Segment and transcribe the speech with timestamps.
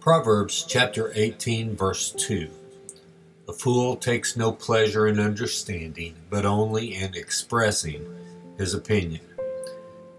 [0.00, 2.48] Proverbs chapter 18, verse 2.
[3.46, 8.06] The fool takes no pleasure in understanding, but only in expressing
[8.56, 9.22] his opinion.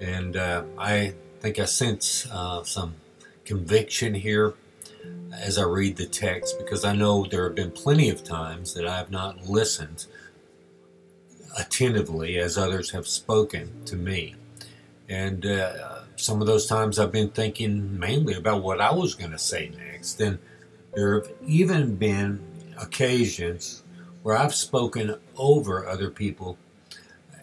[0.00, 2.94] And uh, I think I sense uh, some
[3.44, 4.54] conviction here
[5.32, 8.86] as I read the text because I know there have been plenty of times that
[8.86, 10.06] I have not listened
[11.58, 14.36] attentively as others have spoken to me.
[15.08, 19.32] And uh, some of those times I've been thinking mainly about what I was going
[19.32, 20.20] to say next.
[20.20, 20.38] And
[20.94, 22.40] there have even been
[22.78, 23.82] occasions
[24.22, 26.56] where I've spoken over other people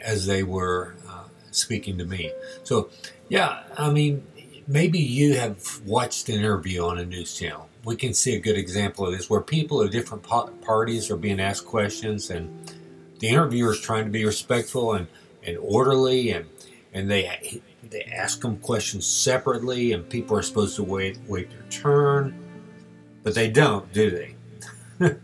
[0.00, 2.32] as they were uh, speaking to me.
[2.64, 2.90] So,
[3.28, 4.24] yeah, I mean,
[4.66, 7.68] maybe you have watched an interview on a news channel.
[7.84, 11.40] We can see a good example of this where people of different parties are being
[11.40, 12.72] asked questions and
[13.18, 15.06] the interviewer is trying to be respectful and,
[15.46, 16.46] and orderly and
[16.92, 21.62] and they they ask them questions separately, and people are supposed to wait wait their
[21.70, 22.38] turn,
[23.22, 24.36] but they don't, do they?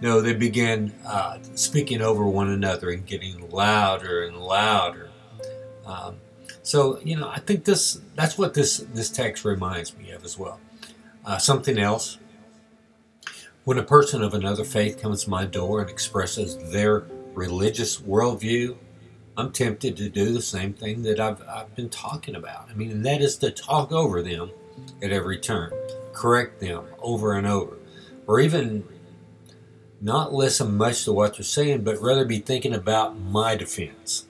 [0.00, 5.10] no, they begin uh, speaking over one another and getting louder and louder.
[5.86, 6.16] Um,
[6.62, 10.38] so you know, I think this that's what this this text reminds me of as
[10.38, 10.60] well.
[11.24, 12.18] Uh, something else.
[13.64, 18.76] When a person of another faith comes to my door and expresses their religious worldview
[19.36, 22.68] I'm tempted to do the same thing that I've, I've been talking about.
[22.70, 24.50] I mean, and that is to talk over them
[25.02, 25.72] at every turn,
[26.12, 27.76] correct them over and over,
[28.26, 28.84] or even
[30.00, 34.26] not listen much to what they're saying, but rather be thinking about my defense.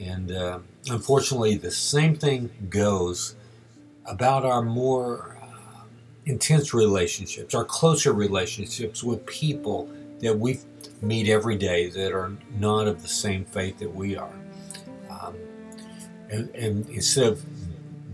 [0.00, 3.34] And uh, unfortunately, the same thing goes
[4.06, 5.82] about our more uh,
[6.24, 9.90] intense relationships, our closer relationships with people
[10.22, 10.58] that we
[11.02, 14.32] meet every day that are not of the same faith that we are.
[15.10, 15.36] Um,
[16.30, 17.44] and, and instead of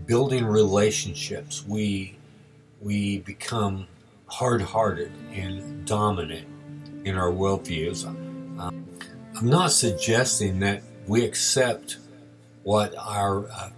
[0.05, 2.17] building relationships, we
[2.81, 3.87] we become
[4.27, 6.47] hard-hearted and dominant
[7.03, 8.05] in our worldviews.
[8.07, 8.85] Um,
[9.35, 11.97] I'm not suggesting that we accept
[12.63, 13.69] what our uh,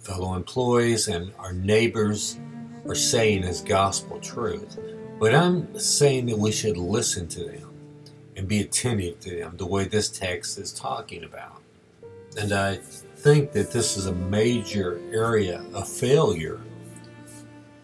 [0.00, 2.38] fellow employees and our neighbors
[2.86, 4.78] are saying as gospel truth,
[5.20, 7.67] but I'm saying that we should listen to them
[8.38, 11.60] and be attentive to them the way this text is talking about.
[12.38, 16.60] And I think that this is a major area of failure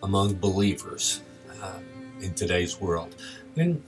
[0.04, 1.22] among believers
[1.60, 1.80] uh,
[2.20, 3.16] in today's world.
[3.56, 3.82] And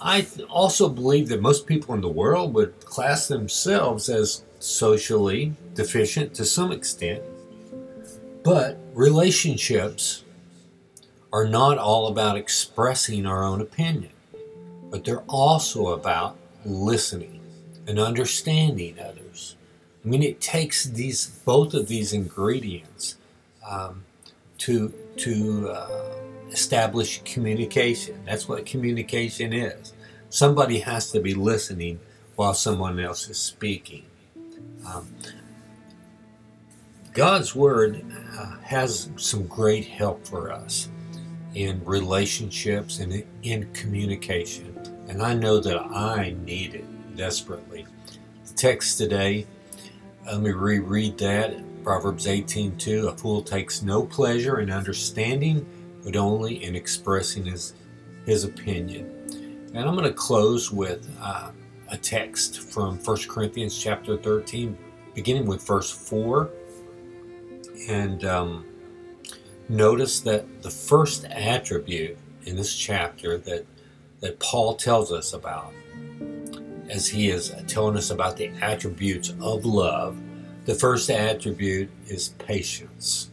[0.00, 6.34] I also believe that most people in the world would class themselves as socially deficient
[6.34, 7.22] to some extent.
[8.42, 10.24] But relationships
[11.32, 14.10] are not all about expressing our own opinion
[14.94, 17.40] but they're also about listening
[17.88, 19.56] and understanding others.
[20.04, 23.16] I mean, it takes these both of these ingredients
[23.68, 24.04] um,
[24.58, 26.12] to to uh,
[26.48, 28.24] establish communication.
[28.24, 29.94] That's what communication is.
[30.30, 31.98] Somebody has to be listening
[32.36, 34.04] while someone else is speaking.
[34.86, 35.12] Um,
[37.12, 38.04] God's Word
[38.38, 40.88] uh, has some great help for us
[41.54, 44.74] in relationships and in communication
[45.08, 47.86] and I know that I need it desperately.
[48.46, 49.46] The text today,
[50.26, 51.54] let me reread that.
[51.82, 53.08] Proverbs 18:2.
[53.08, 55.66] A fool takes no pleasure in understanding,
[56.02, 57.74] but only in expressing his
[58.24, 59.10] his opinion.
[59.74, 61.50] And I'm going to close with uh,
[61.90, 64.78] a text from 1 Corinthians chapter 13,
[65.14, 66.48] beginning with verse 4.
[67.88, 68.64] And um,
[69.68, 73.66] notice that the first attribute in this chapter that
[74.20, 75.72] that Paul tells us about
[76.88, 80.16] as he is telling us about the attributes of love.
[80.64, 83.30] The first attribute is patience.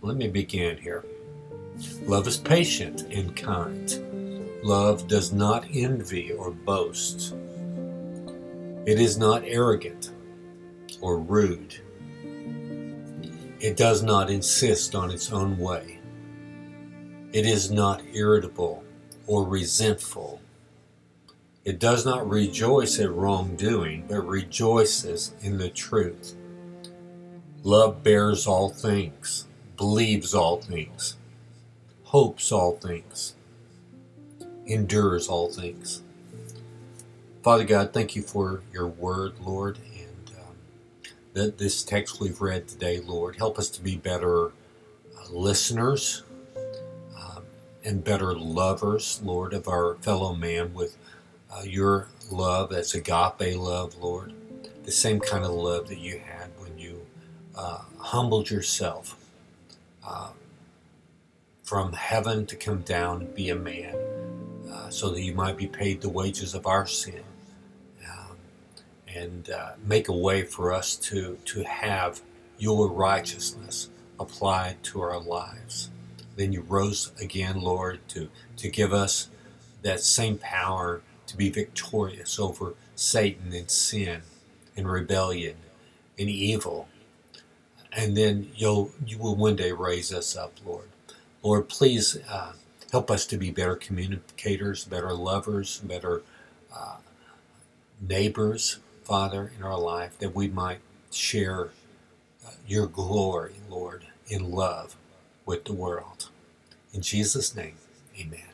[0.00, 1.04] Let me begin here.
[2.02, 4.58] Love is patient and kind.
[4.62, 7.34] Love does not envy or boast.
[8.86, 10.12] It is not arrogant
[11.00, 11.81] or rude.
[13.62, 16.00] It does not insist on its own way.
[17.32, 18.82] It is not irritable
[19.28, 20.40] or resentful.
[21.64, 26.34] It does not rejoice at wrongdoing, but rejoices in the truth.
[27.62, 31.14] Love bears all things, believes all things,
[32.02, 33.36] hopes all things,
[34.66, 36.02] endures all things.
[37.44, 39.78] Father God, thank you for your word, Lord,
[41.32, 46.22] that this text we've read today, Lord, help us to be better uh, listeners
[47.84, 50.96] and better lovers, Lord, of our fellow man with
[51.50, 54.32] uh, your love that's agape love, Lord.
[54.84, 57.06] The same kind of love that you had when you
[57.56, 59.16] uh, humbled yourself
[60.06, 60.30] uh,
[61.62, 63.94] from heaven to come down and be a man
[64.70, 67.31] uh, so that you might be paid the wages of our sin um,
[69.14, 72.20] and uh, make a way for us to, to have
[72.58, 73.88] your righteousness
[74.18, 75.90] applied to our lives.
[76.36, 79.28] Then you rose again, Lord, to, to give us
[79.82, 84.22] that same power to be victorious over Satan and sin
[84.76, 85.56] and rebellion
[86.18, 86.88] and evil.
[87.92, 90.88] And then you'll you will one day raise us up, Lord.
[91.42, 92.52] Lord, please uh,
[92.90, 96.22] help us to be better communicators, better lovers, better
[96.74, 96.96] uh,
[98.00, 100.80] neighbors, Father, in our life, that we might
[101.12, 101.70] share
[102.46, 104.96] uh, your glory, Lord, in love
[105.46, 106.28] with the world.
[106.94, 107.76] In Jesus' name,
[108.18, 108.51] amen.